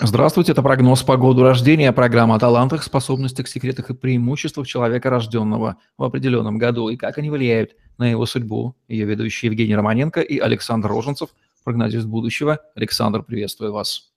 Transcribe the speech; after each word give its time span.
Здравствуйте, 0.00 0.52
это 0.52 0.62
прогноз 0.62 1.02
по 1.02 1.16
году 1.16 1.42
рождения, 1.42 1.92
программа 1.92 2.36
о 2.36 2.38
талантах, 2.38 2.82
способностях, 2.82 3.48
секретах 3.48 3.90
и 3.90 3.94
преимуществах 3.94 4.66
человека, 4.66 5.10
рожденного 5.10 5.76
в 5.96 6.04
определенном 6.04 6.58
году, 6.58 6.88
и 6.88 6.96
как 6.96 7.18
они 7.18 7.30
влияют 7.30 7.72
на 7.98 8.10
его 8.10 8.26
судьбу. 8.26 8.76
Ее 8.88 9.06
ведущие 9.06 9.50
Евгений 9.50 9.74
Романенко 9.74 10.20
и 10.20 10.38
Александр 10.38 10.88
Роженцев, 10.88 11.30
прогнозист 11.64 12.06
будущего. 12.06 12.60
Александр, 12.74 13.22
приветствую 13.22 13.72
вас. 13.72 14.12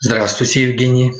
Здравствуйте, 0.00 0.68
Евгений. 0.68 1.12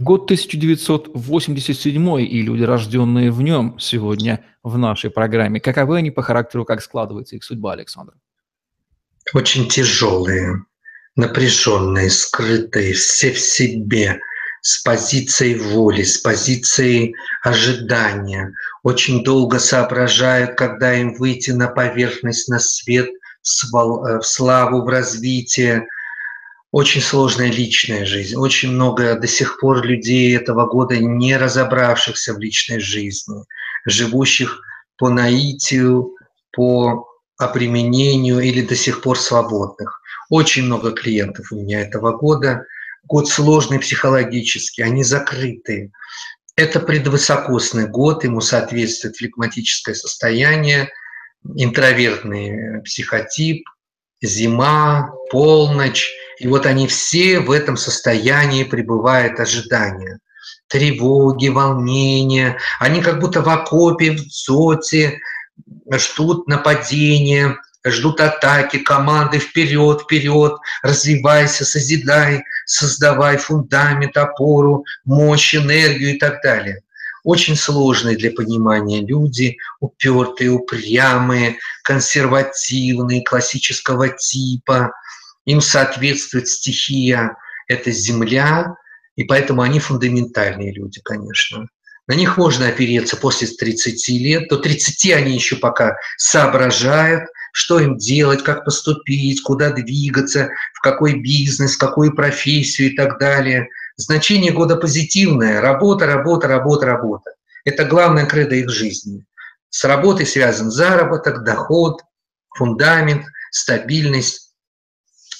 Год 0.00 0.24
1987 0.24 2.20
и 2.20 2.42
люди, 2.42 2.62
рожденные 2.64 3.30
в 3.30 3.42
нем, 3.42 3.78
сегодня 3.78 4.44
в 4.62 4.76
нашей 4.76 5.10
программе. 5.10 5.60
Каковы 5.60 5.98
они 5.98 6.10
по 6.10 6.22
характеру, 6.22 6.64
как 6.64 6.82
складывается 6.82 7.36
их 7.36 7.44
судьба, 7.44 7.74
Александр? 7.74 8.14
Очень 9.32 9.68
тяжелые, 9.68 10.64
напряженные, 11.16 12.10
скрытые, 12.10 12.94
все 12.94 13.32
в 13.32 13.38
себе, 13.38 14.20
с 14.60 14.82
позицией 14.82 15.56
воли, 15.56 16.02
с 16.02 16.18
позицией 16.18 17.14
ожидания. 17.42 18.52
Очень 18.82 19.22
долго 19.22 19.58
соображают, 19.58 20.56
когда 20.56 20.94
им 20.94 21.14
выйти 21.14 21.50
на 21.50 21.68
поверхность, 21.68 22.48
на 22.48 22.58
свет, 22.58 23.10
в 23.42 24.22
славу, 24.22 24.82
в 24.82 24.88
развитие. 24.88 25.86
Очень 26.72 27.02
сложная 27.02 27.50
личная 27.50 28.06
жизнь. 28.06 28.36
Очень 28.36 28.72
много 28.72 29.14
до 29.14 29.28
сих 29.28 29.60
пор 29.60 29.84
людей 29.84 30.34
этого 30.36 30.66
года, 30.66 30.96
не 30.96 31.36
разобравшихся 31.36 32.34
в 32.34 32.38
личной 32.38 32.80
жизни, 32.80 33.44
живущих 33.84 34.60
по 34.96 35.10
наитию, 35.10 36.14
по 36.52 37.06
опременению 37.36 38.40
или 38.40 38.62
до 38.62 38.74
сих 38.74 39.02
пор 39.02 39.18
свободных. 39.18 40.00
Очень 40.30 40.64
много 40.64 40.92
клиентов 40.92 41.52
у 41.52 41.56
меня 41.56 41.80
этого 41.82 42.16
года. 42.16 42.66
Год 43.06 43.28
сложный 43.28 43.78
психологически, 43.78 44.80
они 44.80 45.04
закрытые. 45.04 45.90
Это 46.56 46.80
предвысокосный 46.80 47.88
год, 47.88 48.24
ему 48.24 48.40
соответствует 48.40 49.16
флегматическое 49.16 49.94
состояние, 49.94 50.90
интровертный 51.56 52.80
психотип, 52.82 53.64
зима, 54.22 55.12
полночь. 55.30 56.10
И 56.38 56.46
вот 56.46 56.66
они 56.66 56.86
все 56.86 57.40
в 57.40 57.50
этом 57.50 57.76
состоянии 57.76 58.64
пребывают 58.64 59.38
ожидания. 59.40 60.20
Тревоги, 60.68 61.48
волнения. 61.48 62.58
Они 62.80 63.02
как 63.02 63.20
будто 63.20 63.42
в 63.42 63.48
окопе, 63.48 64.12
в 64.12 64.26
дзоте, 64.26 65.20
ждут 65.92 66.48
нападения, 66.48 67.58
ждут 67.90 68.20
атаки, 68.20 68.78
команды 68.78 69.38
вперед, 69.38 70.02
вперед, 70.02 70.56
развивайся, 70.82 71.64
созидай, 71.64 72.44
создавай 72.66 73.36
фундамент, 73.36 74.16
опору, 74.16 74.84
мощь, 75.04 75.54
энергию 75.54 76.14
и 76.14 76.18
так 76.18 76.42
далее. 76.42 76.80
Очень 77.22 77.56
сложные 77.56 78.16
для 78.16 78.30
понимания 78.30 79.00
люди, 79.00 79.56
упертые, 79.80 80.50
упрямые, 80.50 81.58
консервативные, 81.82 83.24
классического 83.24 84.10
типа. 84.10 84.92
Им 85.46 85.60
соответствует 85.60 86.48
стихия– 86.48 87.36
это 87.68 87.90
земля, 87.90 88.76
и 89.16 89.24
поэтому 89.24 89.62
они 89.62 89.80
фундаментальные 89.80 90.72
люди, 90.72 91.00
конечно. 91.02 91.68
На 92.06 92.14
них 92.14 92.36
можно 92.36 92.68
опереться 92.68 93.16
после 93.16 93.48
30 93.48 94.08
лет. 94.20 94.48
До 94.48 94.58
30 94.58 95.12
они 95.12 95.34
еще 95.34 95.56
пока 95.56 95.96
соображают, 96.18 97.24
что 97.54 97.78
им 97.78 97.96
делать, 97.96 98.42
как 98.42 98.64
поступить, 98.64 99.40
куда 99.42 99.70
двигаться, 99.70 100.50
в 100.72 100.80
какой 100.80 101.20
бизнес, 101.20 101.76
какую 101.76 102.12
профессию 102.12 102.90
и 102.90 102.96
так 102.96 103.20
далее. 103.20 103.68
Значение 103.96 104.50
года 104.50 104.74
позитивное. 104.74 105.60
Работа, 105.60 106.06
работа, 106.06 106.48
работа, 106.48 106.86
работа. 106.86 107.30
Это 107.64 107.84
главное 107.84 108.26
кредо 108.26 108.56
их 108.56 108.70
жизни. 108.70 109.24
С 109.70 109.84
работой 109.84 110.26
связан 110.26 110.72
заработок, 110.72 111.44
доход, 111.44 112.00
фундамент, 112.56 113.24
стабильность. 113.52 114.43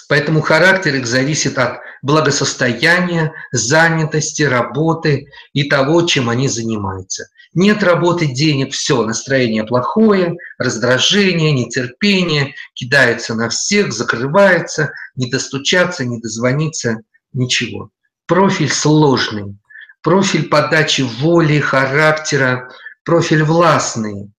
Поэтому 0.08 0.40
характер 0.40 0.94
их 0.96 1.06
зависит 1.06 1.58
от 1.58 1.80
благосостояния, 2.02 3.32
занятости, 3.52 4.42
работы 4.42 5.28
и 5.52 5.64
того, 5.64 6.02
чем 6.02 6.28
они 6.28 6.48
занимаются. 6.48 7.26
Нет 7.54 7.82
работы, 7.82 8.26
денег, 8.26 8.72
все, 8.72 9.04
настроение 9.04 9.64
плохое, 9.64 10.36
раздражение, 10.58 11.52
нетерпение, 11.52 12.54
кидается 12.74 13.34
на 13.34 13.48
всех, 13.48 13.92
закрывается, 13.92 14.92
не 15.14 15.30
достучаться, 15.30 16.04
не 16.04 16.20
дозвониться, 16.20 16.98
ничего. 17.32 17.90
Профиль 18.26 18.70
сложный, 18.70 19.56
профиль 20.02 20.48
подачи 20.48 21.02
воли, 21.02 21.60
характера, 21.60 22.70
профиль 23.04 23.44
властный. 23.44 24.30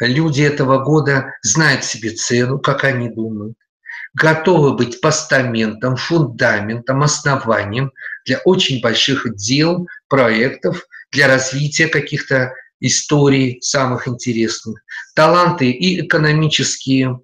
Люди 0.00 0.42
этого 0.42 0.82
года 0.82 1.26
знают 1.42 1.84
себе 1.84 2.10
цену, 2.10 2.58
как 2.58 2.84
они 2.84 3.08
думают 3.08 3.56
готовы 4.14 4.74
быть 4.74 5.00
постаментом, 5.00 5.96
фундаментом, 5.96 7.02
основанием 7.02 7.92
для 8.24 8.38
очень 8.44 8.80
больших 8.80 9.34
дел, 9.36 9.86
проектов, 10.08 10.86
для 11.10 11.28
развития 11.28 11.88
каких-то 11.88 12.52
историй 12.80 13.58
самых 13.62 14.08
интересных. 14.08 14.82
Таланты 15.14 15.70
и 15.70 16.04
экономические, 16.04 17.20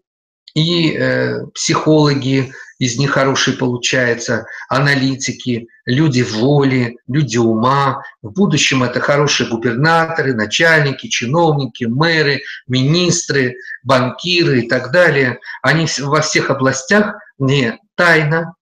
и 0.54 0.92
э, 0.92 1.46
психологи, 1.54 2.52
из 2.78 2.96
них 2.96 3.10
хорошие 3.10 3.56
получаются, 3.56 4.46
аналитики, 4.68 5.66
люди 5.84 6.22
воли, 6.22 6.96
люди 7.08 7.36
ума. 7.36 8.02
В 8.22 8.30
будущем 8.30 8.84
это 8.84 9.00
хорошие 9.00 9.48
губернаторы, 9.48 10.34
начальники, 10.34 11.08
чиновники, 11.08 11.84
мэры, 11.84 12.42
министры, 12.68 13.56
банкиры 13.82 14.60
и 14.60 14.68
так 14.68 14.92
далее. 14.92 15.40
Они 15.62 15.86
во 16.00 16.20
всех 16.20 16.50
областях 16.50 17.16
не 17.38 17.78
тайна, 17.96 18.54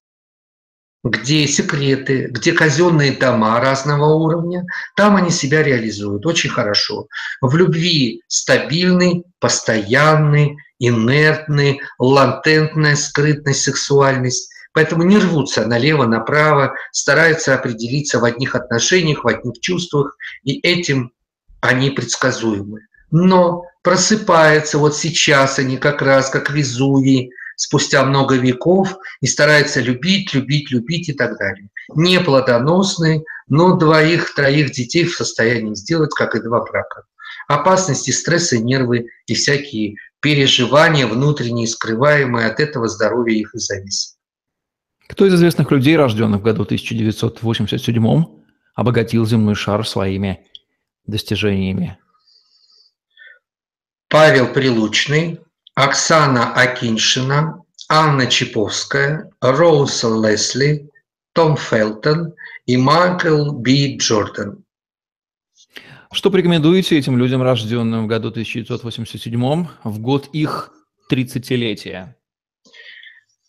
где 1.10 1.46
секреты, 1.46 2.28
где 2.30 2.52
казенные 2.52 3.12
дома 3.12 3.60
разного 3.60 4.14
уровня, 4.14 4.64
там 4.96 5.16
они 5.16 5.30
себя 5.30 5.62
реализуют 5.62 6.26
очень 6.26 6.50
хорошо. 6.50 7.06
В 7.40 7.54
любви 7.56 8.22
стабильный, 8.28 9.24
постоянный, 9.38 10.56
инертный, 10.78 11.80
латентная 11.98 12.96
скрытность, 12.96 13.62
сексуальность. 13.62 14.50
Поэтому 14.72 15.04
не 15.04 15.18
рвутся 15.18 15.66
налево, 15.66 16.04
направо, 16.04 16.74
стараются 16.92 17.54
определиться 17.54 18.18
в 18.18 18.24
одних 18.24 18.54
отношениях, 18.54 19.24
в 19.24 19.28
одних 19.28 19.60
чувствах, 19.60 20.16
и 20.44 20.58
этим 20.60 21.12
они 21.60 21.90
предсказуемы. 21.90 22.80
Но 23.10 23.64
просыпаются 23.82 24.78
вот 24.78 24.96
сейчас 24.96 25.58
они 25.58 25.78
как 25.78 26.02
раз, 26.02 26.28
как 26.28 26.50
Везувий, 26.50 27.30
спустя 27.56 28.04
много 28.04 28.36
веков, 28.36 28.96
и 29.20 29.26
стараются 29.26 29.80
любить, 29.80 30.34
любить, 30.34 30.70
любить 30.70 31.08
и 31.08 31.12
так 31.14 31.38
далее. 31.38 31.68
Неплодоносные, 31.94 33.22
но 33.48 33.76
двоих-троих 33.76 34.72
детей 34.72 35.04
в 35.04 35.16
состоянии 35.16 35.74
сделать, 35.74 36.10
как 36.14 36.34
и 36.34 36.40
два 36.42 36.60
брака. 36.60 37.04
Опасности, 37.48 38.10
стрессы, 38.10 38.58
нервы 38.58 39.08
и 39.26 39.34
всякие 39.34 39.96
переживания 40.20 41.06
внутренние, 41.06 41.68
скрываемые, 41.68 42.46
от 42.46 42.58
этого 42.60 42.88
здоровья 42.88 43.34
их 43.34 43.54
и 43.54 43.58
зависит. 43.58 44.16
Кто 45.08 45.26
из 45.26 45.34
известных 45.34 45.70
людей, 45.70 45.96
рожденных 45.96 46.40
в 46.40 46.44
году 46.44 46.62
1987, 46.62 48.24
обогатил 48.74 49.24
земной 49.24 49.54
шар 49.54 49.86
своими 49.86 50.44
достижениями? 51.06 51.98
Павел 54.08 54.52
Прилучный, 54.52 55.40
Оксана 55.74 56.52
Акиншина, 56.54 57.62
Анна 57.88 58.26
Чиповская, 58.26 59.30
Роуз 59.40 60.02
Лесли, 60.02 60.90
Том 61.32 61.56
Фелтон 61.56 62.34
и 62.66 62.76
Майкл 62.76 63.52
Би 63.52 63.96
Джордан. 63.96 64.64
Что 66.12 66.30
порекомендуете 66.30 66.98
этим 66.98 67.18
людям, 67.18 67.42
рожденным 67.42 68.04
в 68.04 68.06
году 68.06 68.28
1987, 68.28 69.66
в 69.84 69.98
год 69.98 70.28
их 70.32 70.70
30-летия? 71.10 72.16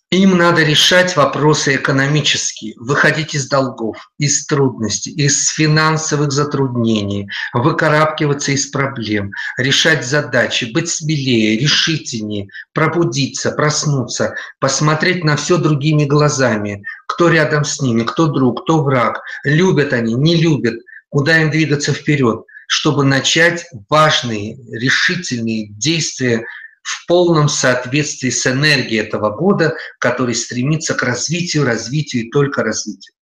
Им 0.10 0.38
надо 0.38 0.64
решать 0.64 1.18
вопросы 1.18 1.76
экономические, 1.76 2.76
выходить 2.78 3.36
из 3.36 3.50
долгов, 3.50 3.98
из 4.18 4.46
трудностей, 4.46 5.12
из 5.12 5.50
финансовых 5.50 6.32
затруднений, 6.32 7.28
выкарабкиваться 7.52 8.54
из 8.54 8.68
проблем, 8.68 9.32
решать 9.58 10.06
задачи, 10.06 10.72
быть 10.74 10.88
смелее, 10.88 11.60
решительнее, 11.60 12.48
пробудиться, 12.74 13.52
проснуться, 13.52 14.36
посмотреть 14.62 15.26
на 15.26 15.36
все 15.36 15.58
другими 15.58 16.06
глазами, 16.06 16.86
кто 17.06 17.28
рядом 17.28 17.66
с 17.66 17.82
ними, 17.82 18.04
кто 18.04 18.28
друг, 18.28 18.64
кто 18.64 18.84
враг, 18.84 19.22
любят 19.44 19.92
они, 19.92 20.14
не 20.14 20.38
любят, 20.38 20.76
куда 21.10 21.42
им 21.42 21.52
двигаться 21.52 21.94
вперед, 21.94 22.44
чтобы 22.68 23.04
начать 23.04 23.66
важные, 23.90 24.58
решительные 24.72 25.70
действия 25.70 26.46
в 26.84 27.06
полном 27.08 27.50
соответствии 27.50 28.30
с 28.30 28.48
энергией 28.48 29.02
этого 29.02 29.36
года, 29.36 29.76
который 30.00 30.36
стремится 30.36 30.94
к 30.94 31.04
развитию, 31.04 31.66
развитию 31.66 32.26
и 32.26 32.30
только 32.30 32.64
развитию. 32.64 33.14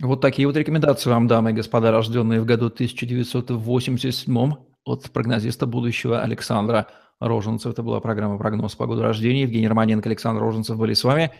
Вот 0.00 0.20
такие 0.20 0.46
вот 0.46 0.56
рекомендации 0.56 1.10
вам, 1.10 1.26
дамы 1.26 1.50
и 1.50 1.54
господа, 1.54 1.90
рожденные 1.90 2.40
в 2.40 2.44
году 2.44 2.66
1987 2.66 4.52
от 4.84 5.10
прогнозиста 5.10 5.66
будущего 5.66 6.22
Александра 6.22 6.88
Роженцев. 7.20 7.72
Это 7.72 7.82
была 7.82 8.00
программа 8.00 8.38
«Прогноз 8.38 8.74
по 8.74 8.86
году 8.86 9.02
рождения». 9.02 9.42
Евгений 9.42 9.68
Романенко, 9.68 10.08
Александр 10.08 10.40
Роженцев 10.40 10.78
были 10.78 10.94
с 10.94 11.02
вами. 11.02 11.32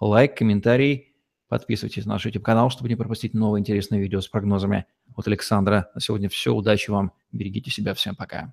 Лайк, 0.00 0.36
комментарий, 0.36 1.14
подписывайтесь 1.48 2.04
на 2.04 2.14
наш 2.14 2.26
YouTube-канал, 2.26 2.70
чтобы 2.70 2.88
не 2.88 2.96
пропустить 2.96 3.34
новые 3.34 3.60
интересные 3.60 4.00
видео 4.00 4.20
с 4.20 4.28
прогнозами 4.28 4.86
от 5.14 5.26
Александра. 5.26 5.90
На 5.94 6.00
сегодня 6.00 6.28
все. 6.28 6.52
Удачи 6.54 6.90
вам. 6.90 7.12
Берегите 7.32 7.70
себя. 7.70 7.94
Всем 7.94 8.16
пока. 8.16 8.52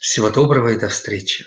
Всего 0.00 0.30
доброго 0.30 0.68
и 0.68 0.78
до 0.78 0.88
встречи. 0.88 1.46